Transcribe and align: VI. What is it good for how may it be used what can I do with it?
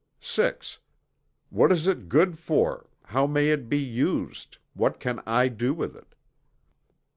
VI. 0.19 0.55
What 1.51 1.71
is 1.71 1.85
it 1.85 2.09
good 2.09 2.39
for 2.39 2.89
how 3.03 3.27
may 3.27 3.49
it 3.49 3.69
be 3.69 3.77
used 3.77 4.57
what 4.73 4.99
can 4.99 5.21
I 5.27 5.47
do 5.47 5.75
with 5.75 5.95
it? 5.95 6.15